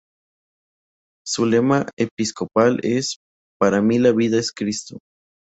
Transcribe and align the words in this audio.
Su 1.23 1.45
lema 1.45 1.85
episcopal 1.95 2.79
es: 2.81 3.17
"Para 3.59 3.83
mí 3.83 3.99
la 3.99 4.11
vida 4.11 4.39
es 4.39 4.51
Cristo". 4.51 4.97